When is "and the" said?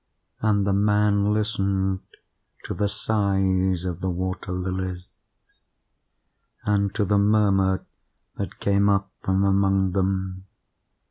0.39-0.73